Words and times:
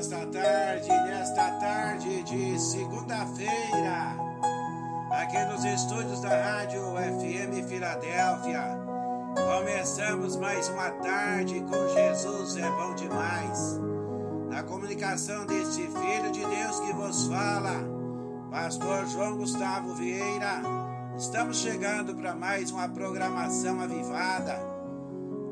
nesta 0.00 0.24
tarde, 0.28 0.88
nesta 0.88 1.50
tarde 1.60 2.22
de 2.22 2.58
segunda-feira, 2.58 4.16
aqui 5.10 5.44
nos 5.44 5.62
estúdios 5.62 6.22
da 6.22 6.30
Rádio 6.30 6.80
FM 6.94 7.68
Filadélfia. 7.68 8.78
Começamos 9.34 10.36
mais 10.36 10.70
uma 10.70 10.90
tarde 10.90 11.60
com 11.60 11.88
Jesus 11.92 12.56
é 12.56 12.70
bom 12.70 12.94
demais. 12.94 13.78
Na 14.48 14.62
comunicação 14.62 15.44
deste 15.44 15.82
Filho 15.82 16.32
de 16.32 16.46
Deus 16.46 16.80
que 16.80 16.94
vos 16.94 17.26
fala, 17.26 17.84
Pastor 18.50 19.06
João 19.06 19.36
Gustavo 19.36 19.92
Vieira, 19.96 20.62
estamos 21.18 21.58
chegando 21.58 22.14
para 22.14 22.34
mais 22.34 22.70
uma 22.70 22.88
programação 22.88 23.78
avivada, 23.82 24.58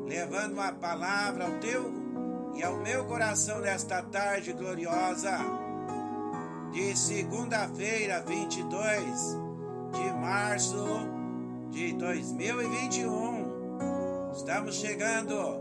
levando 0.07 0.53
uma 0.53 0.71
palavra 0.71 1.45
ao 1.45 1.51
teu 1.59 1.98
e 2.55 2.63
ao 2.63 2.77
meu 2.77 3.05
coração 3.05 3.59
nesta 3.59 4.01
tarde 4.01 4.53
gloriosa 4.53 5.37
de 6.71 6.97
segunda-feira, 6.97 8.21
22 8.21 9.37
de 9.93 10.13
março 10.19 10.85
de 11.69 11.93
2021. 11.93 14.31
Estamos 14.33 14.75
chegando 14.75 15.59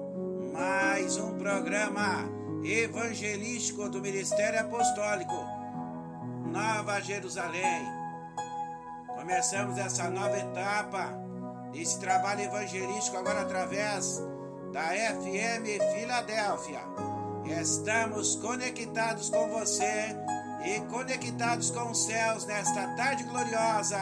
mais 0.53 1.17
um 1.17 1.39
programa 1.39 2.25
evangelístico 2.65 3.89
do 3.89 4.01
Ministério 4.01 4.61
Apostólico 4.61 5.37
Nova 6.53 7.01
Jerusalém. 7.01 7.87
Começamos 9.07 9.79
essa 9.79 10.11
nova 10.11 10.39
etapa 10.39 11.13
desse 11.73 12.01
trabalho 12.01 12.43
evangelístico 12.43 13.17
agora 13.17 13.43
através 13.43 14.21
da 14.73 14.83
FM 14.83 15.67
Filadélfia. 15.95 16.81
Estamos 17.61 18.37
conectados 18.37 19.31
com 19.31 19.49
você 19.49 20.15
e 20.65 20.81
conectados 20.91 21.71
com 21.71 21.91
os 21.91 22.05
céus 22.05 22.45
nesta 22.47 22.87
tarde 22.97 23.25
gloriosa 23.25 23.99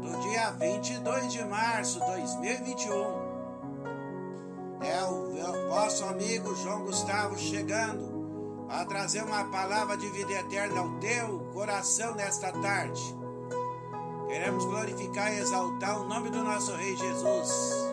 do 0.00 0.20
dia 0.22 0.50
22 0.52 1.32
de 1.32 1.44
março 1.44 2.00
de 2.00 2.06
2021. 2.06 3.30
É 4.82 5.04
o 5.04 5.68
vosso 5.68 6.04
amigo 6.04 6.54
João 6.56 6.84
Gustavo 6.84 7.38
chegando 7.38 8.66
a 8.70 8.84
trazer 8.86 9.22
uma 9.22 9.44
palavra 9.50 9.96
de 9.96 10.08
vida 10.10 10.32
eterna 10.32 10.80
ao 10.80 10.90
teu 10.98 11.40
coração 11.52 12.14
nesta 12.14 12.50
tarde. 12.52 13.02
Queremos 14.28 14.64
glorificar 14.64 15.32
e 15.34 15.40
exaltar 15.40 16.00
o 16.00 16.08
nome 16.08 16.30
do 16.30 16.42
nosso 16.42 16.74
Rei 16.76 16.96
Jesus. 16.96 17.89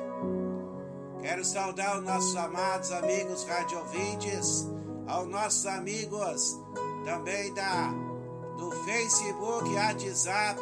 Quero 1.28 1.44
saudar 1.44 1.98
os 1.98 2.06
nossos 2.06 2.38
amados 2.38 2.90
amigos 2.90 3.44
radiovintes, 3.44 4.66
aos 5.06 5.28
nossos 5.28 5.66
amigos 5.66 6.58
também 7.04 7.54
da 7.54 7.94
do 8.58 8.72
Facebook, 8.86 9.70
WhatsApp, 9.74 10.62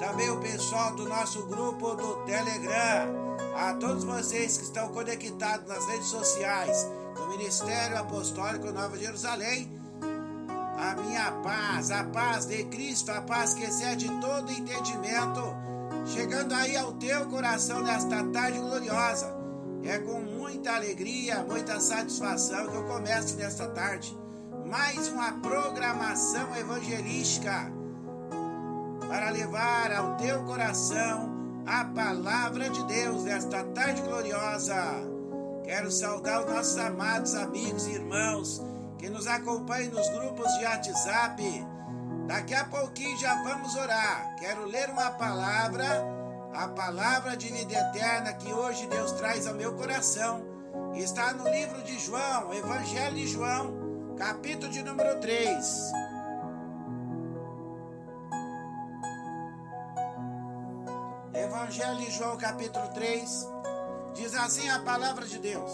também 0.00 0.28
o 0.30 0.40
pessoal 0.40 0.96
do 0.96 1.08
nosso 1.08 1.46
grupo 1.46 1.94
do 1.94 2.16
Telegram, 2.24 3.36
a 3.56 3.74
todos 3.74 4.02
vocês 4.02 4.58
que 4.58 4.64
estão 4.64 4.88
conectados 4.88 5.68
nas 5.68 5.86
redes 5.86 6.08
sociais 6.08 6.90
do 7.14 7.28
Ministério 7.28 7.96
Apostólico 7.96 8.72
Nova 8.72 8.98
Jerusalém. 8.98 9.70
A 10.76 11.00
minha 11.02 11.30
paz, 11.44 11.92
a 11.92 12.02
paz 12.02 12.46
de 12.46 12.64
Cristo, 12.64 13.12
a 13.12 13.20
paz 13.20 13.54
que 13.54 13.62
excede 13.62 14.10
todo 14.20 14.50
entendimento, 14.50 15.40
chegando 16.04 16.52
aí 16.52 16.76
ao 16.76 16.94
teu 16.94 17.26
coração 17.26 17.80
nesta 17.80 18.24
tarde 18.32 18.58
gloriosa 18.58 19.33
é 19.84 19.98
com 19.98 20.20
muita 20.20 20.74
alegria, 20.74 21.44
muita 21.44 21.78
satisfação 21.78 22.68
que 22.68 22.76
eu 22.76 22.84
começo 22.84 23.36
nesta 23.36 23.68
tarde 23.68 24.16
mais 24.64 25.08
uma 25.08 25.32
programação 25.32 26.56
evangelística 26.56 27.70
para 29.06 29.30
levar 29.30 29.92
ao 29.92 30.16
teu 30.16 30.42
coração 30.44 31.32
a 31.66 31.84
palavra 31.84 32.70
de 32.70 32.82
Deus 32.84 33.24
nesta 33.24 33.62
tarde 33.64 34.02
gloriosa. 34.02 34.74
Quero 35.64 35.90
saudar 35.90 36.44
os 36.44 36.52
nossos 36.52 36.78
amados 36.78 37.34
amigos 37.34 37.86
e 37.86 37.92
irmãos 37.92 38.62
que 38.98 39.08
nos 39.08 39.26
acompanham 39.26 39.92
nos 39.92 40.08
grupos 40.08 40.50
de 40.58 40.64
WhatsApp. 40.64 41.66
Daqui 42.26 42.54
a 42.54 42.64
pouquinho 42.64 43.18
já 43.18 43.42
vamos 43.42 43.74
orar. 43.76 44.34
Quero 44.38 44.66
ler 44.66 44.88
uma 44.90 45.10
palavra 45.10 46.04
a 46.54 46.68
palavra 46.68 47.36
de 47.36 47.52
vida 47.52 47.74
eterna 47.74 48.32
que 48.32 48.52
hoje 48.52 48.86
Deus 48.86 49.10
traz 49.12 49.46
ao 49.46 49.54
meu 49.54 49.74
coração 49.74 50.44
está 50.94 51.32
no 51.32 51.48
livro 51.48 51.82
de 51.82 51.98
João, 51.98 52.54
Evangelho 52.54 53.16
de 53.16 53.26
João, 53.26 54.14
capítulo 54.16 54.70
de 54.70 54.80
número 54.82 55.18
3. 55.20 55.92
Evangelho 61.34 61.96
de 61.96 62.10
João, 62.12 62.36
capítulo 62.36 62.86
3, 62.94 63.48
diz 64.14 64.34
assim 64.36 64.68
a 64.68 64.78
palavra 64.78 65.26
de 65.26 65.38
Deus. 65.40 65.72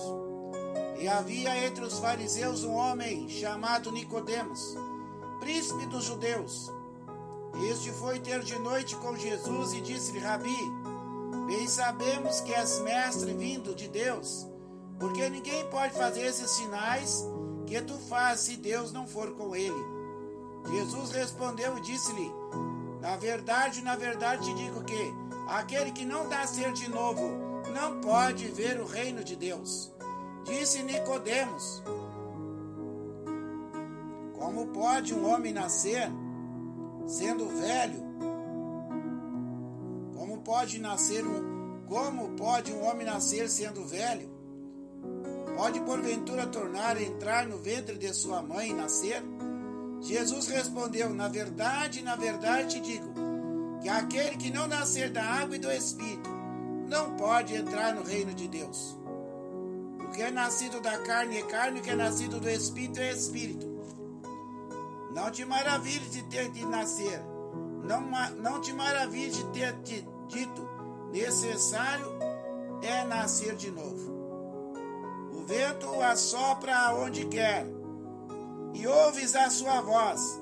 E 0.98 1.06
havia 1.06 1.66
entre 1.66 1.84
os 1.84 1.98
fariseus 1.98 2.64
um 2.64 2.72
homem 2.72 3.28
chamado 3.28 3.92
Nicodemos, 3.92 4.74
príncipe 5.40 5.84
dos 5.86 6.04
judeus. 6.04 6.79
Este 7.70 7.90
foi 7.92 8.18
ter 8.20 8.40
de 8.40 8.58
noite 8.58 8.96
com 8.96 9.16
Jesus 9.16 9.72
e 9.74 9.80
disse-lhe: 9.80 10.18
Rabi, 10.18 10.56
bem 11.46 11.66
sabemos 11.66 12.40
que 12.40 12.52
és 12.52 12.78
mestre 12.80 13.32
vindo 13.34 13.74
de 13.74 13.88
Deus, 13.88 14.46
porque 14.98 15.28
ninguém 15.28 15.68
pode 15.68 15.94
fazer 15.94 16.22
esses 16.22 16.50
sinais 16.50 17.24
que 17.66 17.80
tu 17.82 17.94
fazes 17.94 18.46
se 18.46 18.56
Deus 18.56 18.92
não 18.92 19.06
for 19.06 19.32
com 19.34 19.54
ele. 19.54 19.84
Jesus 20.70 21.10
respondeu 21.10 21.76
e 21.78 21.80
disse-lhe: 21.80 22.30
Na 23.00 23.16
verdade, 23.16 23.82
na 23.82 23.96
verdade 23.96 24.44
te 24.44 24.54
digo 24.54 24.82
que 24.84 25.14
aquele 25.48 25.90
que 25.90 26.04
não 26.04 26.28
nascer 26.28 26.72
de 26.72 26.88
novo 26.88 27.30
não 27.74 28.00
pode 28.00 28.46
ver 28.48 28.80
o 28.80 28.86
reino 28.86 29.22
de 29.24 29.36
Deus. 29.36 29.92
Disse 30.44 30.82
Nicodemos: 30.82 31.82
Como 34.38 34.68
pode 34.68 35.14
um 35.14 35.30
homem 35.32 35.52
nascer? 35.52 36.10
Sendo 37.10 37.48
velho? 37.48 38.00
Como 40.14 40.38
pode 40.42 40.78
nascer 40.78 41.26
um 41.26 41.58
como 41.86 42.36
pode 42.36 42.72
um 42.72 42.84
homem 42.84 43.04
nascer 43.04 43.48
sendo 43.48 43.84
velho? 43.84 44.30
Pode 45.56 45.80
porventura 45.80 46.46
tornar 46.46 47.00
entrar 47.00 47.48
no 47.48 47.58
ventre 47.58 47.98
de 47.98 48.14
sua 48.14 48.40
mãe 48.40 48.70
e 48.70 48.74
nascer? 48.74 49.20
Jesus 50.00 50.46
respondeu: 50.46 51.10
Na 51.10 51.26
verdade, 51.26 52.00
na 52.02 52.14
verdade 52.14 52.76
te 52.76 52.80
digo, 52.80 53.12
que 53.82 53.88
aquele 53.88 54.36
que 54.36 54.50
não 54.52 54.68
nascer 54.68 55.10
da 55.10 55.24
água 55.24 55.56
e 55.56 55.58
do 55.58 55.70
espírito 55.70 56.30
não 56.86 57.16
pode 57.16 57.54
entrar 57.54 57.92
no 57.92 58.04
reino 58.04 58.32
de 58.32 58.46
Deus. 58.46 58.96
O 60.06 60.12
que 60.12 60.22
é 60.22 60.30
nascido 60.30 60.80
da 60.80 60.96
carne 60.98 61.38
é 61.38 61.42
carne, 61.42 61.80
o 61.80 61.82
que 61.82 61.90
é 61.90 61.96
nascido 61.96 62.38
do 62.38 62.48
espírito 62.48 63.00
é 63.00 63.10
espírito. 63.10 63.69
Não 65.14 65.30
te 65.30 65.44
maravilhes 65.44 66.10
de 66.12 66.22
ter 66.24 66.50
de 66.50 66.64
nascer. 66.64 67.20
Não, 67.84 68.00
não 68.36 68.60
te 68.60 68.72
maravilhes 68.72 69.36
de 69.36 69.44
ter 69.46 69.72
te 69.82 70.06
dito 70.28 70.68
necessário 71.12 72.06
é 72.82 73.04
nascer 73.04 73.56
de 73.56 73.70
novo. 73.70 74.20
O 75.32 75.42
vento 75.44 76.00
assopra 76.00 76.94
onde 76.94 77.26
quer, 77.26 77.66
e 78.72 78.86
ouves 78.86 79.34
a 79.34 79.50
sua 79.50 79.80
voz, 79.80 80.40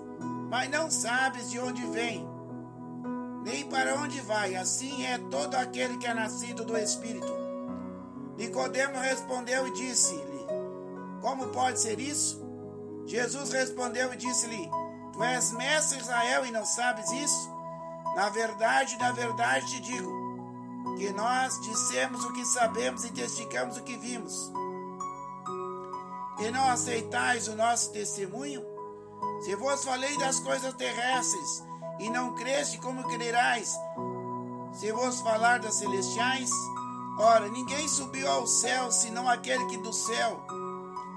mas 0.51 0.71
não 0.71 0.91
sabes 0.91 1.51
de 1.51 1.59
onde 1.59 1.85
vem, 1.87 2.27
nem 3.45 3.67
para 3.69 3.97
onde 3.97 4.21
vai. 4.21 4.55
Assim 4.55 5.05
é 5.07 5.19
todo 5.31 5.55
aquele 5.55 5.97
que 5.99 6.07
é 6.07 6.15
nascido 6.15 6.65
do 6.65 6.77
Espírito. 6.77 7.33
Nicodemo 8.37 8.99
respondeu 8.99 9.67
e 9.67 9.73
disse-lhe: 9.73 10.47
Como 11.21 11.49
pode 11.49 11.81
ser 11.81 11.99
isso? 11.99 12.48
Jesus 13.09 13.53
respondeu 13.53 14.13
e 14.13 14.17
disse-lhe: 14.17 14.71
Tu 15.15 15.25
és 15.25 15.53
mestre 15.53 15.99
Israel 15.99 16.45
e 16.45 16.51
não 16.51 16.65
sabes 16.65 17.11
isso? 17.11 17.51
Na 18.15 18.29
verdade, 18.29 18.99
na 18.99 19.13
verdade 19.13 19.67
te 19.67 19.81
digo 19.81 20.29
que 20.99 21.11
nós 21.13 21.59
dissemos 21.63 22.23
o 22.25 22.33
que 22.35 22.45
sabemos 22.45 23.05
e 23.05 23.13
testificamos 23.13 23.79
o 23.79 23.83
que 23.83 23.97
vimos. 23.97 24.53
E 26.39 26.51
não 26.51 26.69
aceitais 26.69 27.49
o 27.49 27.57
nosso 27.57 27.93
testemunho? 27.93 28.63
Se 29.41 29.57
vos 29.57 29.85
falei 29.85 30.17
das 30.19 30.39
coisas 30.41 30.75
terrestres 30.75 31.65
e 31.99 32.11
não 32.11 32.35
creste, 32.35 32.79
como 32.79 33.09
crerás? 33.09 33.75
Se 34.75 34.93
vos 34.93 35.21
falar 35.21 35.61
das 35.61 35.77
celestiais? 35.77 36.51
Ora, 37.19 37.49
ninguém 37.49 37.89
subiu 37.89 38.31
ao 38.31 38.47
céu 38.47 38.93
senão 38.93 39.29
aquele 39.29 39.65
que 39.67 39.79
do 39.79 39.93
céu 39.93 40.45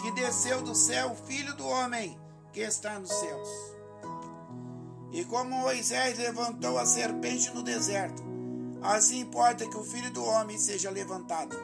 que 0.01 0.11
desceu 0.11 0.61
do 0.61 0.73
céu, 0.73 1.11
o 1.11 1.15
Filho 1.15 1.55
do 1.55 1.67
Homem 1.67 2.19
que 2.51 2.59
está 2.59 2.99
nos 2.99 3.11
céus. 3.11 3.49
E 5.11 5.23
como 5.25 5.55
Moisés 5.55 6.17
levantou 6.17 6.77
a 6.77 6.85
serpente 6.85 7.53
no 7.53 7.61
deserto, 7.61 8.23
assim 8.81 9.19
importa 9.19 9.67
que 9.67 9.77
o 9.77 9.83
Filho 9.83 10.11
do 10.11 10.23
Homem 10.23 10.57
seja 10.57 10.89
levantado, 10.89 11.55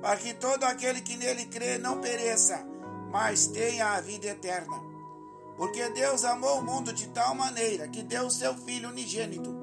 para 0.00 0.16
que 0.16 0.34
todo 0.34 0.64
aquele 0.64 1.00
que 1.00 1.16
nele 1.16 1.46
crê 1.46 1.78
não 1.78 2.00
pereça, 2.00 2.66
mas 3.10 3.46
tenha 3.46 3.92
a 3.92 4.00
vida 4.00 4.28
eterna. 4.28 4.82
Porque 5.56 5.88
Deus 5.90 6.24
amou 6.24 6.58
o 6.58 6.64
mundo 6.64 6.92
de 6.92 7.06
tal 7.08 7.34
maneira 7.34 7.86
que 7.88 8.02
deu 8.02 8.26
o 8.26 8.30
seu 8.30 8.54
Filho 8.54 8.88
unigênito, 8.88 9.54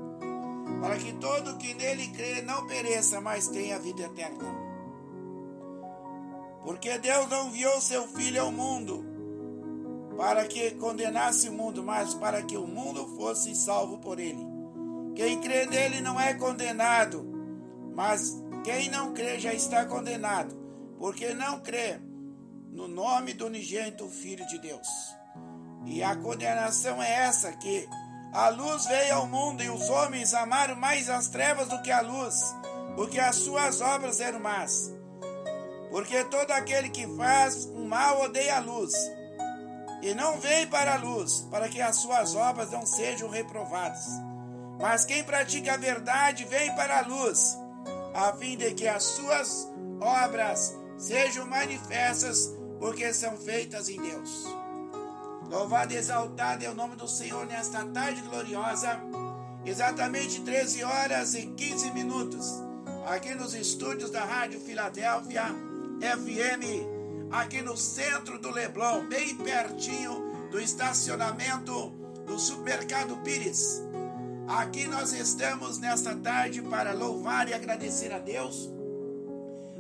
para 0.80 0.98
que 0.98 1.14
todo 1.14 1.58
que 1.58 1.74
nele 1.74 2.08
crê 2.10 2.42
não 2.42 2.66
pereça, 2.66 3.20
mas 3.20 3.48
tenha 3.48 3.76
a 3.76 3.80
vida 3.80 4.04
eterna. 4.04 4.71
Porque 6.64 6.98
Deus 7.00 7.30
não 7.30 7.48
enviou 7.48 7.82
seu 7.82 8.08
Filho 8.08 8.42
ao 8.42 8.52
mundo 8.52 9.12
para 10.18 10.46
que 10.46 10.72
condenasse 10.72 11.50
o 11.50 11.54
mundo, 11.54 11.84
mas 11.84 12.14
para 12.14 12.44
que 12.44 12.56
o 12.56 12.68
mundo 12.68 13.08
fosse 13.16 13.56
salvo 13.56 13.98
por 13.98 14.20
ele. 14.20 14.46
Quem 15.16 15.42
crê 15.42 15.66
nele 15.66 16.00
não 16.00 16.20
é 16.20 16.34
condenado, 16.36 17.26
mas 17.96 18.40
quem 18.64 18.90
não 18.90 19.14
crê 19.14 19.40
já 19.40 19.54
está 19.54 19.86
condenado, 19.86 20.56
porque 21.00 21.34
não 21.34 21.60
crê 21.60 22.00
no 22.70 22.88
nome 22.88 23.34
do 23.34 23.48
unigênito 23.48 24.08
Filho 24.08 24.46
de 24.48 24.60
Deus. 24.60 24.88
E 25.86 26.04
a 26.04 26.16
condenação 26.16 27.02
é 27.02 27.12
essa: 27.12 27.52
que 27.54 27.88
a 28.32 28.50
luz 28.50 28.86
veio 28.86 29.16
ao 29.16 29.28
mundo 29.28 29.64
e 29.64 29.70
os 29.70 29.90
homens 29.90 30.34
amaram 30.34 30.76
mais 30.76 31.10
as 31.10 31.28
trevas 31.30 31.68
do 31.68 31.82
que 31.82 31.92
a 31.92 32.02
luz, 32.02 32.56
porque 32.96 33.20
as 33.20 33.38
suas 33.38 33.82
obras 33.82 34.20
eram 34.20 34.40
más. 34.40 34.94
Porque 35.92 36.24
todo 36.24 36.52
aquele 36.52 36.90
que 36.90 37.06
faz 37.18 37.66
o 37.66 37.84
mal 37.84 38.22
odeia 38.22 38.56
a 38.56 38.60
luz, 38.60 38.94
e 40.02 40.16
não 40.16 40.40
vem 40.40 40.66
para 40.66 40.96
a 40.96 40.98
luz, 40.98 41.46
para 41.52 41.68
que 41.68 41.82
as 41.82 41.98
suas 41.98 42.34
obras 42.34 42.72
não 42.72 42.86
sejam 42.86 43.30
reprovadas. 43.30 44.08
Mas 44.80 45.06
quem 45.06 45.24
pratica 45.24 45.74
a 45.74 45.78
verdade 45.78 46.46
vem 46.46 46.74
para 46.76 47.00
a 47.00 47.02
luz, 47.02 47.58
a 48.14 48.34
fim 48.34 48.58
de 48.58 48.74
que 48.74 48.88
as 48.88 49.04
suas 49.04 49.70
obras 50.00 50.76
sejam 50.98 51.46
manifestas, 51.46 52.50
porque 52.80 53.14
são 53.14 53.38
feitas 53.38 53.90
em 53.90 54.02
Deus. 54.02 54.46
Louvado 55.50 55.94
e 55.94 55.98
exaltado 55.98 56.66
é 56.66 56.70
o 56.70 56.74
nome 56.74 56.96
do 56.96 57.08
Senhor 57.08 57.46
nesta 57.46 57.84
tarde 57.86 58.22
gloriosa, 58.22 58.98
exatamente 59.66 60.42
13 60.42 60.84
horas 60.84 61.36
e 61.36 61.46
15 61.48 61.92
minutos, 61.92 62.48
aqui 63.06 63.36
nos 63.36 63.54
estúdios 63.54 64.10
da 64.10 64.24
Rádio 64.24 64.62
Filadélfia 64.62 65.71
FM, 66.02 67.30
aqui 67.32 67.62
no 67.62 67.78
centro 67.78 68.40
do 68.40 68.50
Leblon, 68.50 69.08
bem 69.08 69.36
pertinho 69.38 70.50
do 70.50 70.60
estacionamento 70.60 71.90
do 72.26 72.40
Supermercado 72.40 73.18
Pires. 73.18 73.84
Aqui 74.48 74.88
nós 74.88 75.14
estamos 75.14 75.78
nesta 75.78 76.16
tarde 76.16 76.64
para 76.64 76.92
louvar 76.92 77.48
e 77.48 77.54
agradecer 77.54 78.12
a 78.12 78.18
Deus 78.18 78.68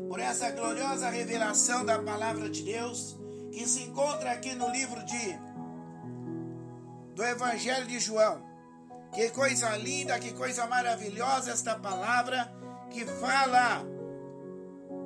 por 0.08 0.20
essa 0.20 0.52
gloriosa 0.52 1.10
revelação 1.10 1.84
da 1.84 1.98
palavra 1.98 2.48
de 2.50 2.62
Deus 2.64 3.18
que 3.52 3.68
se 3.68 3.82
encontra 3.82 4.32
aqui 4.32 4.54
no 4.54 4.70
livro 4.70 5.04
de 5.04 5.40
do 7.16 7.24
Evangelho 7.24 7.88
de 7.88 8.00
João. 8.00 8.44
Que 9.12 9.32
coisa 9.32 9.76
linda, 9.76 10.20
que 10.20 10.34
coisa 10.34 10.68
maravilhosa 10.68 11.52
esta 11.52 11.76
palavra 11.76 12.54
que 12.92 13.06
fala 13.06 13.84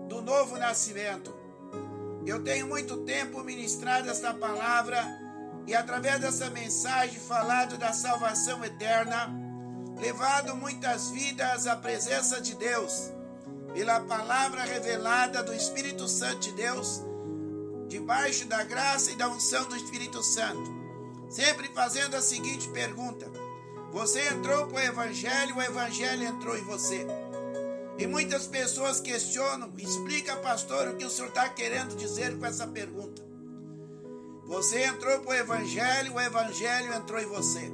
do 0.08 0.22
novo 0.22 0.58
nascimento. 0.58 1.34
Eu 2.26 2.44
tenho 2.44 2.68
muito 2.68 2.98
tempo 2.98 3.44
ministrado 3.44 4.10
esta 4.10 4.34
palavra 4.34 5.04
e 5.68 5.76
através 5.76 6.20
dessa 6.20 6.50
mensagem 6.50 7.20
falado 7.20 7.78
da 7.78 7.92
salvação 7.94 8.64
eterna 8.64 9.34
levado 9.98 10.56
muitas 10.56 11.10
vidas 11.10 11.68
à 11.68 11.76
presença 11.76 12.42
de 12.42 12.56
Deus, 12.56 13.12
pela 13.74 14.00
palavra 14.02 14.64
revelada 14.64 15.42
do 15.42 15.54
Espírito 15.54 16.08
Santo 16.08 16.40
de 16.40 16.52
Deus, 16.54 17.02
debaixo 17.88 18.46
da 18.46 18.64
graça 18.64 19.12
e 19.12 19.16
da 19.16 19.30
unção 19.30 19.68
do 19.68 19.76
Espírito 19.76 20.22
Santo. 20.22 20.74
Sempre 21.30 21.70
fazendo 21.70 22.16
a 22.16 22.22
seguinte 22.22 22.68
pergunta: 22.70 23.30
Você 23.92 24.28
entrou 24.30 24.68
para 24.68 24.78
o 24.78 24.80
Evangelho, 24.80 25.56
o 25.56 25.62
Evangelho 25.62 26.24
entrou 26.24 26.58
em 26.58 26.64
você? 26.64 27.06
E 27.98 28.06
muitas 28.06 28.46
pessoas 28.46 29.00
questionam, 29.00 29.72
explica, 29.78 30.36
pastor, 30.38 30.90
o 30.90 30.96
que 30.98 31.06
o 31.06 31.10
senhor 31.10 31.30
está 31.30 31.48
querendo 31.48 31.96
dizer 31.96 32.38
com 32.38 32.46
essa 32.46 32.68
pergunta. 32.68 33.22
Você 34.46 34.84
entrou 34.84 35.20
para 35.20 35.32
o 35.32 35.34
Evangelho, 35.34 36.14
o 36.14 36.22
Evangelho 36.22 36.94
entrou 36.94 37.20
em 37.20 37.26
você. 37.26 37.72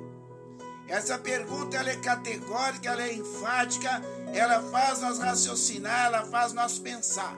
Essa 0.88 1.18
pergunta 1.18 1.78
ela 1.78 1.90
é 1.90 1.96
categórica, 1.96 2.90
ela 2.90 3.04
é 3.04 3.14
enfática, 3.14 4.02
ela 4.34 4.62
faz 4.72 5.02
nós 5.02 5.20
raciocinar, 5.20 6.06
ela 6.08 6.26
faz 6.26 6.54
nós 6.54 6.78
pensar. 6.78 7.36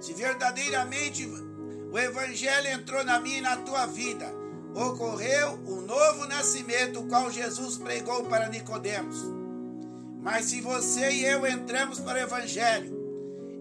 Se 0.00 0.14
verdadeiramente 0.14 1.26
o 1.26 1.98
Evangelho 1.98 2.68
entrou 2.68 3.04
na 3.04 3.20
minha 3.20 3.38
e 3.38 3.42
na 3.42 3.56
tua 3.58 3.86
vida, 3.86 4.32
ocorreu 4.74 5.54
o 5.66 5.78
um 5.78 5.80
novo 5.82 6.26
nascimento, 6.26 7.00
o 7.00 7.06
qual 7.06 7.30
Jesus 7.30 7.76
pregou 7.76 8.24
para 8.24 8.48
Nicodemos. 8.48 9.41
Mas 10.22 10.46
se 10.46 10.60
você 10.60 11.10
e 11.10 11.24
eu 11.24 11.44
entramos 11.46 11.98
para 11.98 12.20
o 12.20 12.22
Evangelho, 12.22 12.96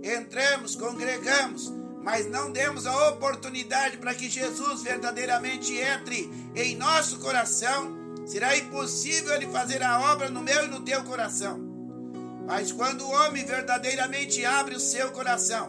entramos, 0.04 0.76
congregamos, 0.76 1.74
mas 2.04 2.28
não 2.28 2.52
demos 2.52 2.86
a 2.86 3.10
oportunidade 3.10 3.98
para 3.98 4.14
que 4.14 4.30
Jesus 4.30 4.84
verdadeiramente 4.84 5.76
entre 5.76 6.32
em 6.56 6.76
nosso 6.76 7.20
coração, 7.20 7.98
será 8.28 8.56
impossível 8.56 9.34
ele 9.34 9.48
fazer 9.48 9.82
a 9.82 10.00
obra 10.14 10.30
no 10.30 10.42
meu 10.42 10.66
e 10.66 10.68
no 10.68 10.82
teu 10.82 11.04
coração. 11.04 11.60
Mas 12.46 12.72
quando 12.72 13.02
o 13.02 13.12
homem 13.12 13.44
verdadeiramente 13.44 14.46
abre 14.46 14.76
o 14.76 14.80
seu 14.80 15.12
coração 15.12 15.68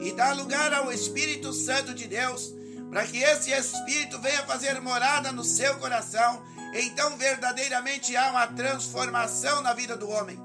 e 0.00 0.12
dá 0.12 0.32
lugar 0.32 0.74
ao 0.74 0.92
Espírito 0.92 1.52
Santo 1.52 1.94
de 1.94 2.06
Deus, 2.06 2.54
para 2.90 3.06
que 3.06 3.18
esse 3.18 3.50
Espírito 3.50 4.20
venha 4.20 4.44
fazer 4.44 4.80
morada 4.80 5.32
no 5.32 5.42
seu 5.42 5.76
coração, 5.76 6.42
então 6.74 7.16
verdadeiramente 7.16 8.16
há 8.16 8.30
uma 8.30 8.46
transformação 8.48 9.62
na 9.62 9.72
vida 9.72 9.96
do 9.96 10.08
homem. 10.08 10.38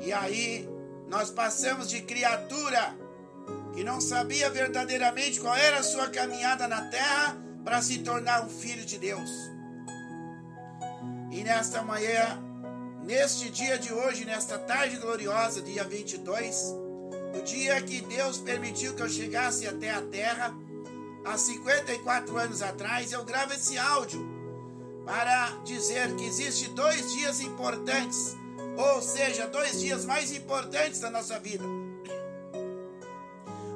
E 0.00 0.12
aí 0.12 0.68
nós 1.08 1.30
passamos 1.30 1.90
de 1.90 2.00
criatura 2.02 2.94
que 3.74 3.82
não 3.82 4.00
sabia 4.00 4.48
verdadeiramente 4.48 5.40
qual 5.40 5.56
era 5.56 5.78
a 5.78 5.82
sua 5.82 6.08
caminhada 6.08 6.68
na 6.68 6.82
terra 6.82 7.36
para 7.64 7.82
se 7.82 7.98
tornar 7.98 8.44
um 8.44 8.48
filho 8.48 8.84
de 8.84 8.98
Deus. 8.98 9.30
E 11.30 11.42
nesta 11.42 11.82
manhã, 11.82 12.42
neste 13.02 13.50
dia 13.50 13.78
de 13.78 13.92
hoje, 13.92 14.24
nesta 14.24 14.58
tarde 14.58 14.96
gloriosa, 14.96 15.60
dia 15.62 15.84
22, 15.84 16.74
o 17.38 17.42
dia 17.42 17.80
que 17.82 18.00
Deus 18.00 18.38
permitiu 18.38 18.94
que 18.94 19.02
eu 19.02 19.08
chegasse 19.08 19.66
até 19.66 19.90
a 19.90 20.02
terra, 20.02 20.54
há 21.24 21.36
54 21.36 22.36
anos 22.36 22.62
atrás, 22.62 23.12
eu 23.12 23.24
gravo 23.24 23.52
esse 23.52 23.78
áudio 23.78 24.28
para 25.04 25.50
dizer 25.64 26.14
que 26.16 26.24
existe 26.24 26.68
dois 26.70 27.12
dias 27.12 27.40
importantes, 27.40 28.36
ou 28.76 29.02
seja, 29.02 29.46
dois 29.46 29.80
dias 29.80 30.04
mais 30.04 30.32
importantes 30.32 31.00
da 31.00 31.10
nossa 31.10 31.38
vida. 31.38 31.64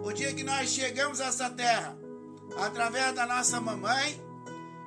O 0.05 0.13
dia 0.13 0.33
que 0.35 0.45
nós 0.45 0.71
chegamos 0.71 1.21
a 1.21 1.27
essa 1.27 1.51
terra, 1.51 1.97
através 2.57 3.15
da 3.15 3.27
nossa 3.27 3.61
mamãe, 3.61 4.23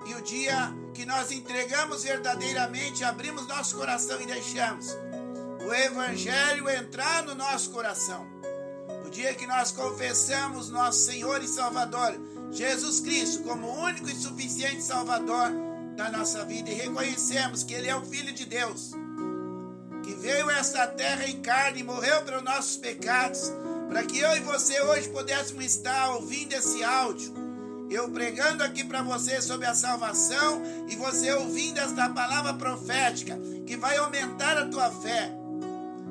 e 0.06 0.14
o 0.14 0.22
dia 0.22 0.74
que 0.94 1.06
nós 1.06 1.32
entregamos 1.32 2.04
verdadeiramente, 2.04 3.04
abrimos 3.04 3.46
nosso 3.48 3.76
coração 3.76 4.22
e 4.22 4.26
deixamos 4.26 4.96
o 5.68 5.74
Evangelho 5.74 6.70
entrar 6.70 7.24
no 7.24 7.36
nosso 7.36 7.72
coração. 7.72 8.26
O 9.06 9.10
dia 9.10 9.34
que 9.34 9.46
nós 9.46 9.72
confessamos 9.72 10.70
nosso 10.70 11.00
Senhor 11.00 11.44
e 11.44 11.48
Salvador, 11.48 12.18
Jesus 12.51 13.00
Cristo, 13.00 13.44
como 13.44 13.68
único 13.84 14.10
e 14.10 14.16
suficiente 14.16 14.82
Salvador 14.82 15.51
da 15.96 16.12
nossa 16.12 16.46
vida 16.46 16.70
e 16.70 16.74
reconhecemos 16.74 17.63
que 17.63 17.74
Ele 17.74 17.88
é 17.88 17.96
o 17.96 18.06
Filho 18.06 18.32
de 18.32 18.46
Deus, 18.46 18.92
que 20.04 20.13
veio 20.16 20.50
a 20.50 20.58
esta 20.58 20.88
terra 20.88 21.27
em 21.27 21.42
carne 21.42 21.82
e 21.82 21.84
morreu 21.84 22.24
pelos 22.24 22.44
nossos 22.44 22.77
pecados, 22.77 23.51
para 23.89 24.04
que 24.04 24.20
eu 24.20 24.36
e 24.38 24.42
você 24.42 24.80
hoje 24.82 25.10
pudéssemos 25.10 25.66
estar 25.66 26.12
ouvindo 26.12 26.54
esse 26.54 26.84
áudio. 26.84 27.34
Eu 27.89 28.10
pregando 28.12 28.63
aqui 28.63 28.84
para 28.84 29.01
você 29.01 29.42
sobre 29.42 29.66
a 29.66 29.74
salvação 29.74 30.62
e 30.89 30.96
você 30.96 31.32
ouvindo 31.34 31.80
esta 31.80 32.10
palavra 32.10 32.54
profética 32.54 33.39
que 33.66 33.77
vai 33.77 33.98
aumentar 33.98 34.58
a 34.58 34.68
tua 34.68 34.92
fé 34.92 35.32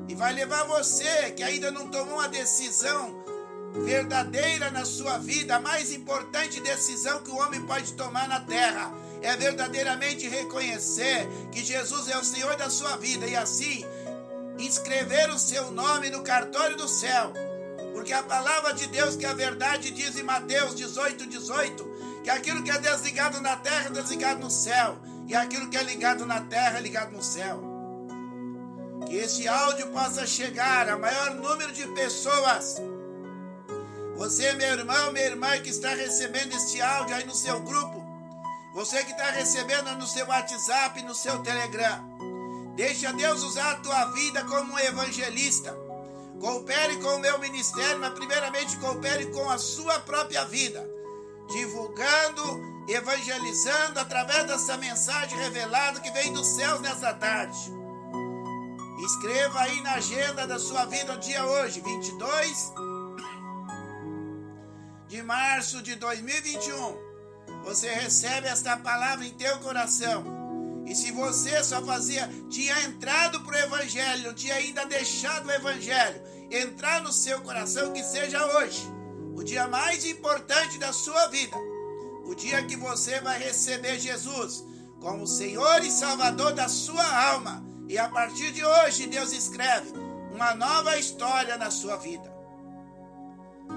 e 0.07 0.15
vai 0.15 0.33
levar 0.33 0.63
você 0.63 1.31
que 1.31 1.43
ainda 1.43 1.71
não 1.71 1.87
tomou 1.87 2.15
uma 2.15 2.27
decisão 2.27 3.16
verdadeira 3.85 4.71
na 4.71 4.85
sua 4.85 5.17
vida, 5.17 5.55
a 5.55 5.59
mais 5.59 5.91
importante 5.91 6.59
decisão 6.61 7.21
que 7.21 7.31
o 7.31 7.37
homem 7.37 7.61
pode 7.65 7.93
tomar 7.93 8.27
na 8.27 8.39
terra 8.39 8.93
é 9.21 9.35
verdadeiramente 9.35 10.27
reconhecer 10.27 11.27
que 11.51 11.63
Jesus 11.63 12.07
é 12.07 12.17
o 12.17 12.23
Senhor 12.23 12.55
da 12.55 12.69
sua 12.69 12.97
vida 12.97 13.25
e 13.25 13.35
assim 13.35 13.85
inscrever 14.59 15.29
o 15.29 15.39
seu 15.39 15.71
nome 15.71 16.09
no 16.09 16.21
cartório 16.21 16.77
do 16.77 16.87
céu 16.87 17.33
porque 17.97 18.13
a 18.13 18.21
palavra 18.21 18.75
de 18.75 18.85
Deus, 18.85 19.15
que 19.15 19.25
é 19.25 19.29
a 19.29 19.33
verdade, 19.33 19.89
diz 19.89 20.15
em 20.19 20.21
Mateus 20.21 20.75
18, 20.75 21.25
18, 21.25 21.83
que 22.23 22.29
aquilo 22.29 22.61
que 22.61 22.69
é 22.69 22.77
desligado 22.77 23.41
na 23.41 23.55
terra 23.55 23.87
é 23.87 23.89
desligado 23.89 24.39
no 24.39 24.51
céu, 24.51 24.99
e 25.25 25.35
aquilo 25.35 25.67
que 25.67 25.75
é 25.75 25.81
ligado 25.81 26.23
na 26.23 26.41
terra 26.41 26.77
é 26.77 26.81
ligado 26.81 27.11
no 27.11 27.23
céu. 27.23 27.59
Que 29.07 29.15
esse 29.15 29.47
áudio 29.47 29.87
possa 29.87 30.27
chegar 30.27 30.87
a 30.87 30.95
maior 30.95 31.33
número 31.35 31.73
de 31.73 31.87
pessoas. 31.87 32.75
Você, 34.17 34.51
meu 34.53 34.67
irmão, 34.67 35.11
minha 35.11 35.27
irmã, 35.27 35.59
que 35.59 35.69
está 35.69 35.89
recebendo 35.89 36.51
este 36.51 36.81
áudio 36.81 37.15
aí 37.15 37.23
no 37.25 37.35
seu 37.35 37.59
grupo. 37.59 38.03
Você 38.73 39.03
que 39.03 39.11
está 39.11 39.29
recebendo 39.29 39.95
no 39.95 40.07
seu 40.07 40.25
WhatsApp, 40.25 41.03
no 41.03 41.13
seu 41.13 41.37
Telegram. 41.43 42.03
Deixa 42.75 43.13
Deus 43.13 43.43
usar 43.43 43.73
a 43.73 43.75
tua 43.75 44.05
vida 44.13 44.43
como 44.45 44.73
um 44.73 44.79
evangelista. 44.79 45.71
Coopere 46.39 46.97
com 46.97 47.15
o 47.15 47.19
meu 47.19 47.37
ministério, 47.37 47.99
mas 47.99 48.13
primeiramente 48.13 48.75
coopere 48.77 49.27
com 49.27 49.47
a 49.51 49.59
sua 49.59 49.99
própria 49.99 50.43
vida. 50.45 50.83
Divulgando, 51.51 52.59
evangelizando 52.89 53.99
através 53.99 54.47
dessa 54.47 54.77
mensagem 54.77 55.37
revelada 55.37 55.99
que 55.99 56.09
vem 56.09 56.33
dos 56.33 56.47
céus 56.47 56.81
nessa 56.81 57.13
tarde. 57.13 57.71
Escreva 59.05 59.59
aí 59.59 59.79
na 59.81 59.93
agenda 59.93 60.47
da 60.47 60.57
sua 60.57 60.85
vida 60.85 61.13
o 61.13 61.19
dia 61.19 61.45
hoje, 61.45 61.81
22 61.81 62.86
de 65.07 65.21
março 65.21 65.81
de 65.81 65.95
2021. 65.95 66.97
Você 67.63 67.89
recebe 67.89 68.47
esta 68.47 68.77
palavra 68.77 69.25
em 69.25 69.31
teu 69.31 69.57
coração 69.59 70.37
e 70.87 70.95
se 70.95 71.11
você 71.11 71.61
só 71.65 71.83
fazia, 71.83 72.29
tinha 72.49 72.81
entrado 72.83 73.41
para 73.41 73.57
o 73.57 73.59
Evangelho, 73.59 74.33
tinha 74.33 74.55
ainda 74.55 74.85
deixado 74.85 75.47
o 75.47 75.51
Evangelho 75.51 76.21
entrar 76.49 77.01
no 77.01 77.11
seu 77.11 77.41
coração, 77.41 77.91
que 77.91 78.01
seja 78.01 78.45
hoje 78.57 78.81
o 79.35 79.43
dia 79.43 79.67
mais 79.67 80.05
importante 80.05 80.79
da 80.79 80.93
sua 80.93 81.27
vida, 81.27 81.57
o 82.23 82.33
dia 82.33 82.63
que 82.63 82.77
você 82.77 83.19
vai 83.19 83.37
receber 83.37 83.99
Jesus 83.99 84.63
como 85.01 85.27
Senhor 85.27 85.83
e 85.83 85.91
Salvador 85.91 86.53
da 86.53 86.69
sua 86.69 87.05
alma. 87.31 87.65
E 87.89 87.97
a 87.97 88.07
partir 88.07 88.53
de 88.53 88.63
hoje, 88.63 89.07
Deus 89.07 89.33
escreve 89.33 89.91
uma 90.33 90.55
nova 90.55 90.97
história 90.97 91.57
na 91.57 91.69
sua 91.69 91.97
vida. 91.97 92.33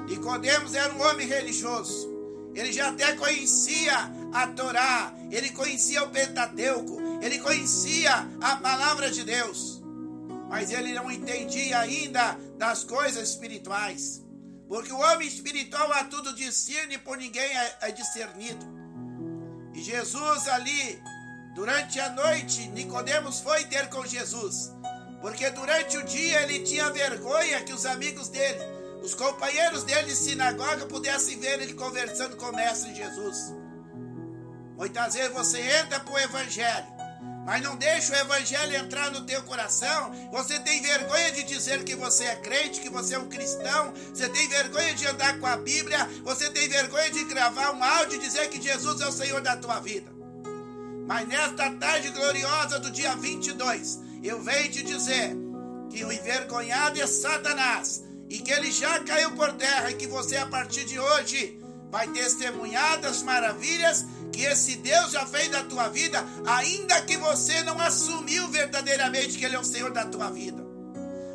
Nicodemos 0.09 0.75
era 0.75 0.93
um 0.93 1.03
homem 1.03 1.27
religioso. 1.27 2.09
Ele 2.55 2.73
já 2.73 2.89
até 2.89 3.13
conhecia 3.15 3.95
a 4.33 4.47
Torá, 4.49 5.15
ele 5.31 5.51
conhecia 5.51 6.03
o 6.03 6.11
Pentateuco, 6.11 6.99
ele 7.23 7.39
conhecia 7.39 8.29
a 8.41 8.57
palavra 8.57 9.11
de 9.11 9.23
Deus, 9.25 9.81
mas 10.49 10.73
ele 10.73 10.93
não 10.93 11.11
entendia 11.11 11.79
ainda 11.79 12.37
das 12.59 12.83
coisas 12.83 13.31
espirituais, 13.31 14.25
porque 14.69 14.93
o 14.93 14.99
homem 14.99 15.29
espiritual 15.29 15.93
a 15.93 16.05
tudo 16.05 16.35
discerne, 16.35 16.99
por 16.99 17.17
ninguém 17.17 17.57
é, 17.57 17.77
é 17.83 17.93
discernido. 17.93 18.67
E 19.73 19.81
Jesus 19.81 20.49
ali, 20.49 21.01
durante 21.55 22.01
a 22.01 22.11
noite, 22.11 22.69
Nicodemos 22.69 23.41
foi 23.41 23.65
ter 23.65 23.89
com 23.91 24.05
Jesus, 24.05 24.73
porque 25.21 25.49
durante 25.51 25.97
o 25.99 26.05
dia 26.05 26.43
ele 26.43 26.61
tinha 26.61 26.91
vergonha 26.91 27.63
que 27.63 27.73
os 27.73 27.87
amigos 27.87 28.29
dele, 28.29 28.61
os 29.03 29.15
companheiros 29.15 29.85
dele 29.85 30.09
de 30.09 30.17
sinagoga 30.17 30.87
pudessem 30.87 31.39
ver 31.39 31.61
ele 31.61 31.75
conversando 31.75 32.37
com 32.37 32.47
o 32.47 32.55
mestre 32.55 32.95
Jesus. 32.95 33.55
Muitas 34.77 35.15
vezes 35.15 35.33
você 35.33 35.61
entra 35.61 36.01
para 36.01 36.15
o 36.15 36.19
evangelho, 36.19 36.87
mas 37.45 37.63
não 37.63 37.77
deixa 37.77 38.13
o 38.13 38.17
evangelho 38.17 38.77
entrar 38.77 39.11
no 39.11 39.25
teu 39.27 39.43
coração. 39.43 40.13
Você 40.31 40.59
tem 40.61 40.83
vergonha 40.83 41.33
de 41.33 41.43
dizer 41.45 41.83
que 41.85 41.95
você 41.95 42.25
é 42.25 42.37
crente, 42.37 42.81
que 42.81 42.91
você 42.91 43.15
é 43.15 43.19
um 43.19 43.29
cristão. 43.29 43.93
Você 44.15 44.29
tem 44.29 44.49
vergonha 44.49 44.95
de 44.95 45.07
andar 45.07 45.39
com 45.39 45.47
a 45.47 45.57
Bíblia. 45.57 46.09
Você 46.23 46.51
tem 46.51 46.69
vergonha 46.69 47.11
de 47.11 47.25
gravar 47.25 47.73
um 47.73 47.83
áudio 47.83 48.17
e 48.17 48.23
dizer 48.23 48.49
que 48.49 48.61
Jesus 48.61 49.01
é 49.01 49.09
o 49.09 49.13
Senhor 49.13 49.41
da 49.41 49.57
tua 49.57 49.81
vida. 49.81 50.11
Mas 51.07 51.27
nesta 51.27 51.71
tarde 51.73 52.11
gloriosa 52.11 52.79
do 52.79 52.91
dia 52.91 53.17
22, 53.17 53.99
eu 54.23 54.41
venho 54.43 54.71
te 54.71 54.83
dizer 54.83 55.37
que 55.91 56.05
o 56.05 56.13
envergonhado 56.13 57.01
é 57.01 57.07
Satanás 57.07 58.05
e 58.31 58.39
que 58.39 58.53
ele 58.53 58.71
já 58.71 59.01
caiu 59.01 59.33
por 59.33 59.53
terra 59.55 59.91
e 59.91 59.95
que 59.95 60.07
você 60.07 60.37
a 60.37 60.47
partir 60.47 60.85
de 60.85 60.99
hoje 60.99 61.61
vai 61.91 62.07
testemunhar 62.09 63.01
das 63.01 63.23
maravilhas 63.23 64.07
que 64.33 64.43
esse 64.43 64.77
Deus 64.77 65.11
já 65.11 65.27
fez 65.27 65.49
da 65.49 65.65
tua 65.65 65.89
vida, 65.89 66.25
ainda 66.47 67.01
que 67.03 67.17
você 67.17 67.63
não 67.65 67.81
assumiu 67.81 68.47
verdadeiramente 68.49 69.37
que 69.37 69.45
Ele 69.45 69.57
é 69.57 69.59
o 69.59 69.65
Senhor 69.65 69.91
da 69.91 70.07
tua 70.07 70.31
vida. 70.31 70.65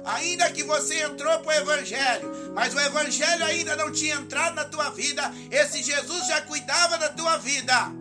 Ainda 0.05 0.49
que 0.51 0.63
você 0.63 1.01
entrou 1.03 1.39
para 1.39 1.49
o 1.49 1.61
Evangelho, 1.61 2.53
mas 2.53 2.73
o 2.73 2.79
Evangelho 2.79 3.43
ainda 3.43 3.75
não 3.75 3.91
tinha 3.91 4.15
entrado 4.15 4.55
na 4.55 4.63
tua 4.63 4.89
vida, 4.91 5.33
esse 5.51 5.83
Jesus 5.83 6.27
já 6.27 6.41
cuidava 6.41 6.97
da 6.97 7.09
tua 7.09 7.37
vida. 7.37 7.91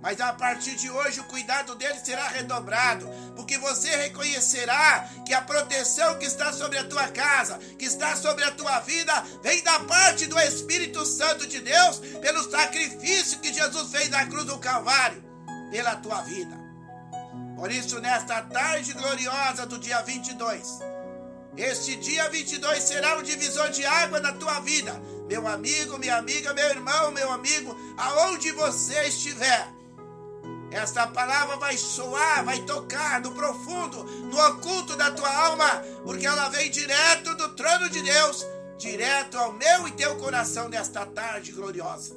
Mas 0.00 0.20
a 0.20 0.32
partir 0.32 0.76
de 0.76 0.90
hoje 0.90 1.20
o 1.20 1.24
cuidado 1.24 1.74
dele 1.74 1.98
será 2.04 2.28
redobrado, 2.28 3.08
porque 3.34 3.58
você 3.58 3.88
reconhecerá 3.96 5.08
que 5.24 5.32
a 5.32 5.42
proteção 5.42 6.18
que 6.18 6.26
está 6.26 6.52
sobre 6.52 6.78
a 6.78 6.84
tua 6.84 7.08
casa, 7.08 7.58
que 7.78 7.86
está 7.86 8.14
sobre 8.14 8.44
a 8.44 8.50
tua 8.50 8.80
vida, 8.80 9.12
vem 9.42 9.62
da 9.62 9.80
parte 9.80 10.26
do 10.26 10.38
Espírito 10.38 11.04
Santo 11.04 11.46
de 11.46 11.60
Deus, 11.60 11.98
pelo 12.20 12.48
sacrifício 12.48 13.40
que 13.40 13.52
Jesus 13.52 13.90
fez 13.90 14.08
na 14.10 14.26
cruz 14.26 14.44
do 14.44 14.58
Calvário, 14.58 15.24
pela 15.70 15.96
tua 15.96 16.22
vida. 16.22 16.56
Por 17.56 17.72
isso, 17.72 17.98
nesta 18.00 18.42
tarde 18.42 18.92
gloriosa 18.92 19.66
do 19.66 19.78
dia 19.78 20.02
22, 20.02 20.78
este 21.56 21.96
dia 21.96 22.28
22 22.28 22.82
será 22.82 23.16
um 23.16 23.22
divisor 23.22 23.70
de 23.70 23.84
água 23.86 24.20
na 24.20 24.34
tua 24.34 24.60
vida, 24.60 24.92
meu 25.26 25.48
amigo, 25.48 25.98
minha 25.98 26.16
amiga, 26.16 26.52
meu 26.52 26.68
irmão, 26.68 27.10
meu 27.12 27.32
amigo, 27.32 27.74
aonde 27.96 28.52
você 28.52 29.08
estiver. 29.08 29.75
Esta 30.70 31.06
palavra 31.06 31.56
vai 31.56 31.76
soar, 31.76 32.44
vai 32.44 32.60
tocar 32.62 33.20
no 33.20 33.32
profundo, 33.32 34.02
no 34.04 34.38
oculto 34.48 34.96
da 34.96 35.10
tua 35.10 35.32
alma, 35.46 35.68
porque 36.04 36.26
ela 36.26 36.48
vem 36.48 36.70
direto 36.70 37.34
do 37.36 37.50
trono 37.50 37.88
de 37.88 38.02
Deus, 38.02 38.44
direto 38.76 39.38
ao 39.38 39.52
meu 39.52 39.86
e 39.86 39.92
teu 39.92 40.16
coração 40.16 40.68
nesta 40.68 41.06
tarde 41.06 41.52
gloriosa. 41.52 42.14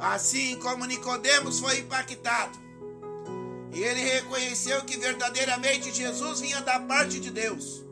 Assim 0.00 0.56
como 0.56 0.86
Nicodemos 0.86 1.60
foi 1.60 1.78
impactado, 1.78 2.58
e 3.72 3.82
ele 3.82 4.00
reconheceu 4.00 4.82
que 4.84 4.96
verdadeiramente 4.96 5.92
Jesus 5.92 6.40
vinha 6.40 6.60
da 6.62 6.80
parte 6.80 7.20
de 7.20 7.30
Deus. 7.30 7.84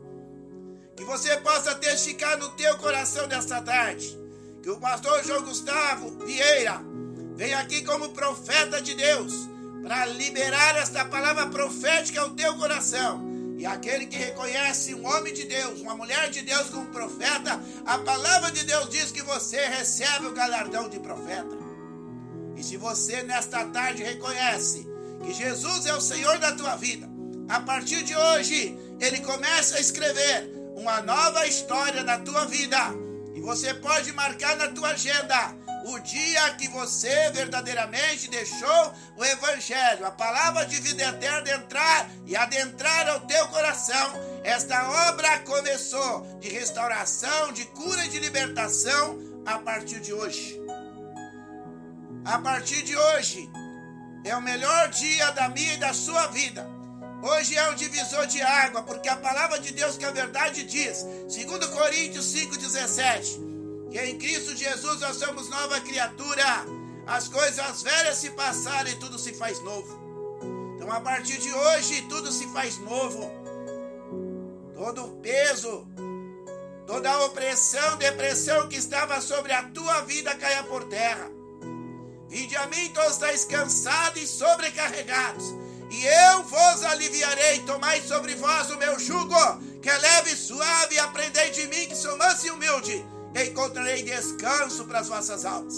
Que 0.95 1.03
você 1.03 1.37
possa 1.37 1.75
testificar 1.75 2.37
no 2.37 2.49
teu 2.51 2.77
coração 2.77 3.27
nesta 3.27 3.61
tarde, 3.61 4.17
que 4.61 4.69
o 4.69 4.79
pastor 4.79 5.23
João 5.23 5.43
Gustavo 5.43 6.25
Vieira 6.25 6.92
Vem 7.35 7.53
aqui 7.53 7.81
como 7.83 8.09
profeta 8.09 8.81
de 8.81 8.93
Deus 8.93 9.49
para 9.81 10.05
liberar 10.05 10.77
esta 10.77 11.03
palavra 11.03 11.47
profética 11.47 12.21
ao 12.21 12.31
teu 12.31 12.55
coração. 12.55 13.31
E 13.57 13.65
aquele 13.65 14.07
que 14.07 14.17
reconhece 14.17 14.93
um 14.93 15.05
homem 15.05 15.33
de 15.33 15.45
Deus, 15.45 15.79
uma 15.81 15.95
mulher 15.95 16.29
de 16.29 16.41
Deus 16.41 16.69
como 16.69 16.87
profeta, 16.87 17.59
a 17.85 17.97
palavra 17.99 18.51
de 18.51 18.63
Deus 18.65 18.89
diz 18.89 19.11
que 19.11 19.21
você 19.21 19.65
recebe 19.67 20.27
o 20.27 20.33
galardão 20.33 20.89
de 20.89 20.99
profeta. 20.99 21.57
E 22.55 22.63
se 22.63 22.77
você 22.77 23.23
nesta 23.23 23.65
tarde 23.65 24.03
reconhece 24.03 24.87
que 25.23 25.33
Jesus 25.33 25.85
é 25.85 25.93
o 25.93 26.01
Senhor 26.01 26.37
da 26.39 26.51
tua 26.53 26.75
vida, 26.75 27.09
a 27.47 27.59
partir 27.59 28.03
de 28.03 28.15
hoje 28.15 28.77
ele 28.99 29.19
começa 29.21 29.77
a 29.77 29.79
escrever 29.79 30.49
uma 30.75 31.01
nova 31.01 31.45
história 31.45 32.03
da 32.03 32.17
tua 32.19 32.45
vida. 32.45 32.77
E 33.33 33.41
você 33.41 33.73
pode 33.73 34.11
marcar 34.11 34.55
na 34.55 34.67
tua 34.67 34.89
agenda 34.89 35.55
o 35.85 35.99
dia 35.99 36.53
que 36.55 36.67
você 36.69 37.31
verdadeiramente 37.31 38.29
deixou 38.29 38.93
o 39.17 39.25
Evangelho, 39.25 40.05
a 40.05 40.11
palavra 40.11 40.65
de 40.65 40.79
vida 40.79 41.03
eterna 41.03 41.51
entrar 41.51 42.09
e 42.25 42.35
adentrar 42.35 43.09
ao 43.09 43.21
teu 43.21 43.47
coração, 43.49 44.13
esta 44.43 45.09
obra 45.09 45.39
começou 45.39 46.39
de 46.39 46.49
restauração, 46.49 47.51
de 47.51 47.65
cura 47.65 48.05
e 48.05 48.09
de 48.09 48.19
libertação 48.19 49.19
a 49.45 49.59
partir 49.59 49.99
de 49.99 50.13
hoje. 50.13 50.61
A 52.23 52.39
partir 52.39 52.81
de 52.83 52.95
hoje 52.95 53.49
é 54.23 54.35
o 54.37 54.41
melhor 54.41 54.89
dia 54.89 55.31
da 55.31 55.49
minha 55.49 55.73
e 55.73 55.77
da 55.77 55.93
sua 55.93 56.27
vida. 56.27 56.72
Hoje 57.25 57.55
é 57.55 57.69
o 57.69 57.75
divisor 57.75 58.27
de 58.27 58.41
água, 58.41 58.83
porque 58.83 59.07
a 59.07 59.15
palavra 59.15 59.57
de 59.57 59.71
Deus 59.71 59.95
que 59.95 60.03
a 60.03 60.11
verdade 60.11 60.61
diz, 60.65 61.05
segundo 61.29 61.69
Coríntios 61.69 62.25
5:17, 62.25 63.39
que 63.89 63.97
em 63.97 64.17
Cristo 64.17 64.53
Jesus 64.53 64.99
nós 64.99 65.15
somos 65.15 65.47
nova 65.47 65.79
criatura. 65.79 66.65
As 67.07 67.29
coisas 67.29 67.81
velhas 67.81 68.17
se 68.17 68.29
passaram 68.31 68.89
e 68.89 68.95
tudo 68.95 69.17
se 69.17 69.33
faz 69.35 69.57
novo. 69.63 69.97
Então, 70.75 70.91
a 70.91 70.99
partir 70.99 71.37
de 71.37 71.53
hoje, 71.53 72.01
tudo 72.09 72.29
se 72.29 72.45
faz 72.51 72.77
novo. 72.79 73.31
Todo 74.75 75.05
o 75.05 75.15
peso, 75.21 75.87
toda 76.85 77.09
a 77.09 77.23
opressão, 77.23 77.95
depressão 77.99 78.67
que 78.67 78.75
estava 78.75 79.21
sobre 79.21 79.53
a 79.53 79.63
tua 79.69 80.01
vida 80.01 80.35
caia 80.35 80.63
por 80.63 80.83
terra. 80.89 81.31
Vinde 82.27 82.57
a 82.57 82.67
mim, 82.67 82.89
todos 82.89 83.13
estáis 83.13 83.45
cansados 83.45 84.21
e 84.21 84.27
sobrecarregados, 84.27 85.62
e 85.93 86.05
eu 86.05 86.43
vos 86.43 86.83
aliviarei. 86.83 87.59
Tomai 87.59 88.01
sobre 88.01 88.35
vós 88.35 88.69
o 88.71 88.77
meu 88.77 88.99
jugo, 88.99 89.35
que 89.81 89.89
é 89.89 89.97
leve 89.97 90.31
e 90.31 90.35
suave, 90.35 90.95
e 90.95 90.99
aprendei 90.99 91.51
de 91.51 91.67
mim, 91.67 91.87
que 91.87 91.95
sou 91.95 92.17
manso 92.17 92.47
e 92.47 92.51
humilde 92.51 93.13
encontrarei 93.41 94.03
descanso 94.03 94.85
para 94.85 94.99
as 94.99 95.07
vossas 95.07 95.45
almas. 95.45 95.75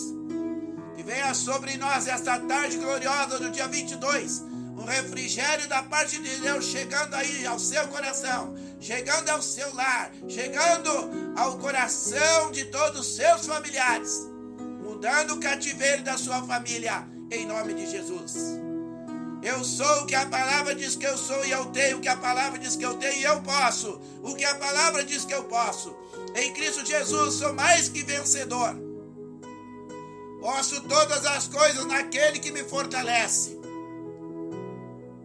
Que 0.96 1.04
venha 1.04 1.34
sobre 1.34 1.78
nós 1.78 2.08
esta 2.08 2.40
tarde 2.40 2.78
gloriosa 2.78 3.40
do 3.40 3.50
dia 3.50 3.68
22, 3.68 4.40
um 4.78 4.84
refrigério 4.84 5.68
da 5.70 5.82
parte 5.84 6.20
de 6.20 6.36
Deus 6.38 6.66
chegando 6.66 7.14
aí 7.14 7.46
ao 7.46 7.58
seu 7.58 7.88
coração, 7.88 8.56
chegando 8.80 9.30
ao 9.30 9.42
seu 9.42 9.74
lar, 9.74 10.12
chegando 10.28 10.92
ao 11.38 11.58
coração 11.58 12.52
de 12.52 12.66
todos 12.66 13.02
os 13.02 13.16
seus 13.16 13.46
familiares, 13.46 14.28
mudando 14.84 15.36
o 15.36 15.40
cativeiro 15.40 16.04
da 16.04 16.18
sua 16.18 16.44
família, 16.44 17.08
em 17.32 17.46
nome 17.46 17.74
de 17.74 17.90
Jesus. 17.90 18.65
Eu 19.46 19.64
sou 19.64 20.02
o 20.02 20.06
que 20.08 20.16
a 20.16 20.25
palavra 20.25 20.74
diz 20.74 20.96
que 20.96 21.06
eu 21.06 21.16
sou 21.16 21.46
e 21.46 21.52
eu 21.52 21.68
tenho 21.68 22.00
o 22.00 22.02
que 22.02 22.08
a 22.08 22.18
palavra 22.18 22.58
diz 22.58 22.75
que 22.75 22.84
eu 22.84 22.96
tenho 22.96 23.20
e 23.20 23.24
eu 23.24 23.44
posso. 23.44 24.02
O 24.24 24.34
que 24.34 24.44
a 24.44 24.56
palavra 24.56 25.04
diz 25.04 25.24
que 25.24 25.36
eu 25.36 25.44
posso. 25.44 25.96
Em 26.36 26.52
Cristo 26.52 26.84
Jesus 26.84 27.36
sou 27.36 27.54
mais 27.54 27.88
que 27.88 28.02
vencedor. 28.02 28.75
Posso 30.42 30.82
todas 30.82 31.24
as 31.28 31.48
coisas 31.48 31.86
naquele 31.86 32.40
que 32.40 32.52
me 32.52 32.64
fortalece. 32.64 33.56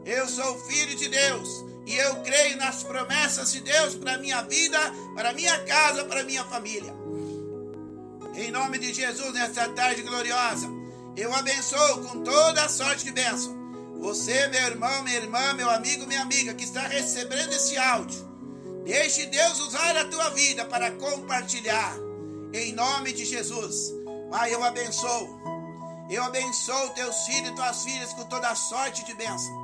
Eu 0.05 0.29
sou 0.29 0.59
filho 0.67 0.95
de 0.97 1.09
Deus 1.09 1.49
e 1.87 1.95
eu 1.95 2.17
creio 2.17 2.59
nas 2.59 2.83
promessas 2.83 3.51
de 3.53 3.63
Deus 3.63 3.95
para 3.95 4.19
minha 4.19 4.43
vida, 4.43 4.79
para 5.15 5.33
minha 5.33 5.59
casa, 5.61 6.05
para 6.05 6.25
minha 6.25 6.45
família. 6.45 6.95
Em 8.35 8.51
nome 8.51 8.77
de 8.79 8.93
Jesus, 8.93 9.33
nesta 9.33 9.67
tarde 9.71 10.03
gloriosa, 10.03 10.69
eu 11.17 11.35
abençoo 11.35 12.03
com 12.03 12.23
toda 12.23 12.65
a 12.65 12.69
sorte 12.69 13.05
de 13.05 13.13
bênção. 13.13 13.60
Você, 14.01 14.49
meu 14.49 14.63
irmão, 14.63 15.03
minha 15.03 15.19
irmã, 15.19 15.53
meu 15.53 15.69
amigo, 15.69 16.07
minha 16.07 16.23
amiga, 16.23 16.55
que 16.55 16.65
está 16.65 16.81
recebendo 16.81 17.53
esse 17.53 17.77
áudio. 17.77 18.29
Deixe 18.83 19.27
Deus 19.27 19.61
usar 19.61 19.95
a 19.95 20.07
tua 20.07 20.31
vida 20.31 20.65
para 20.65 20.91
compartilhar. 20.93 21.97
Em 22.53 22.73
nome 22.73 23.13
de 23.13 23.27
Jesus. 23.27 23.93
Pai, 24.31 24.55
eu 24.55 24.65
abençoo. 24.65 25.39
Eu 26.09 26.25
abençoo 26.25 26.91
teus 26.91 27.15
filhos 27.27 27.51
e 27.51 27.55
tuas 27.55 27.85
filhas 27.85 28.13
com 28.15 28.25
toda 28.25 28.55
sorte 28.55 29.05
de 29.05 29.15
bênção. 29.15 29.61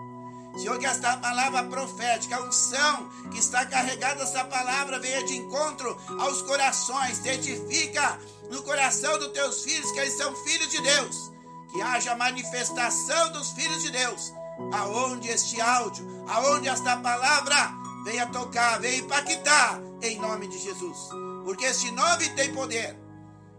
Senhor, 0.59 0.79
que 0.79 0.87
esta 0.87 1.17
palavra 1.17 1.65
profética, 1.65 2.37
a 2.37 2.43
unção 2.43 3.11
que 3.33 3.39
está 3.39 3.65
carregada, 3.65 4.23
essa 4.23 4.45
palavra 4.45 5.01
venha 5.01 5.25
de 5.25 5.37
encontro 5.37 5.97
aos 6.21 6.43
corações, 6.43 7.19
testifica 7.21 8.19
no 8.51 8.63
coração 8.63 9.19
dos 9.19 9.33
teus 9.33 9.65
filhos 9.65 9.91
que 9.93 9.99
eles 9.99 10.17
são 10.17 10.37
filhos 10.45 10.69
de 10.69 10.81
Deus. 10.81 11.36
Que 11.77 11.83
haja 11.83 12.17
manifestação 12.17 13.33
dos 13.33 13.51
filhos 13.51 13.83
de 13.83 13.91
Deus, 13.91 14.33
aonde 14.73 15.29
este 15.29 15.61
áudio, 15.61 16.25
aonde 16.27 16.69
esta 16.69 16.97
palavra 16.97 17.71
venha 18.03 18.27
tocar, 18.29 18.81
venha 18.81 18.97
impactar, 18.97 19.79
em 20.01 20.19
nome 20.19 20.49
de 20.49 20.59
Jesus. 20.59 20.97
Porque 21.45 21.67
este 21.67 21.91
nome 21.91 22.31
tem 22.31 22.51
poder, 22.55 22.97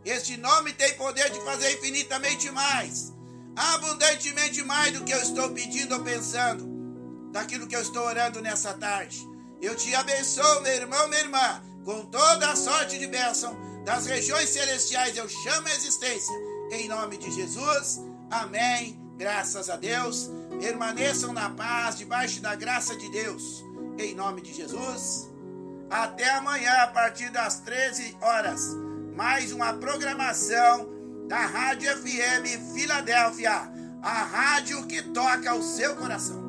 este 0.03 0.35
nome 0.35 0.73
tem 0.73 0.95
poder 0.95 1.29
de 1.29 1.39
fazer 1.41 1.77
infinitamente 1.77 2.49
mais, 2.49 3.13
abundantemente 3.55 4.63
mais 4.63 4.93
do 4.93 5.05
que 5.05 5.13
eu 5.13 5.21
estou 5.21 5.51
pedindo 5.51 5.93
ou 5.93 6.03
pensando 6.03 6.67
daquilo 7.31 7.67
que 7.67 7.75
eu 7.75 7.81
estou 7.83 8.03
orando 8.03 8.41
nessa 8.41 8.73
tarde. 8.73 9.23
Eu 9.61 9.75
te 9.75 9.93
abençoo, 9.93 10.61
meu 10.61 10.73
irmão, 10.73 11.07
minha 11.07 11.21
irmã, 11.21 11.61
com 11.85 12.03
toda 12.07 12.49
a 12.49 12.55
sorte 12.55 12.97
de 12.97 13.05
bênção 13.05 13.55
das 13.85 14.07
regiões 14.07 14.49
celestiais. 14.49 15.15
Eu 15.15 15.29
chamo 15.29 15.67
a 15.67 15.75
existência 15.75 16.35
em 16.71 16.87
nome 16.87 17.17
de 17.17 17.31
Jesus. 17.31 18.06
Amém. 18.29 18.99
Graças 19.17 19.69
a 19.69 19.75
Deus. 19.75 20.29
Permaneçam 20.59 21.33
na 21.33 21.49
paz, 21.49 21.97
debaixo 21.97 22.41
da 22.41 22.55
graça 22.55 22.95
de 22.95 23.09
Deus. 23.11 23.63
Em 23.97 24.13
nome 24.13 24.41
de 24.41 24.53
Jesus. 24.53 25.29
Até 25.89 26.29
amanhã, 26.35 26.83
a 26.83 26.87
partir 26.87 27.29
das 27.29 27.59
13 27.61 28.17
horas. 28.21 28.75
Mais 29.15 29.51
uma 29.51 29.73
programação 29.73 30.89
da 31.27 31.39
Rádio 31.39 31.89
FM 31.97 32.73
Filadélfia. 32.73 33.71
A 34.01 34.23
rádio 34.23 34.85
que 34.85 35.01
toca 35.01 35.55
o 35.55 35.63
seu 35.63 35.95
coração. 35.95 36.45